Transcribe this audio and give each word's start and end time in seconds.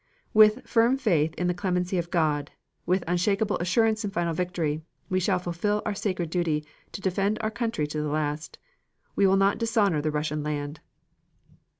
With 0.33 0.67
firm 0.67 0.97
faith 0.97 1.35
in 1.35 1.45
the 1.45 1.53
clemency 1.53 1.99
of 1.99 2.09
God, 2.09 2.49
with 2.87 3.03
unshakable 3.05 3.59
assurance 3.59 4.03
in 4.03 4.09
final 4.09 4.33
victory, 4.33 4.81
we 5.09 5.19
shall 5.19 5.37
fulfil 5.37 5.83
our 5.85 5.93
sacred 5.93 6.31
duty 6.31 6.65
to 6.93 7.01
defend 7.01 7.37
our 7.41 7.51
country 7.51 7.85
to 7.85 8.01
the 8.01 8.09
last. 8.09 8.57
We 9.15 9.27
will 9.27 9.37
not 9.37 9.59
dishonor 9.59 10.01
the 10.01 10.09
Russian 10.09 10.41
land. 10.41 10.79